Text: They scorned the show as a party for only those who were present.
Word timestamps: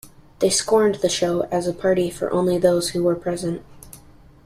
They 0.39 0.49
scorned 0.49 0.95
the 0.95 1.09
show 1.09 1.41
as 1.51 1.67
a 1.67 1.73
party 1.73 2.09
for 2.09 2.31
only 2.31 2.57
those 2.57 2.89
who 2.89 3.03
were 3.03 3.13
present. 3.13 3.61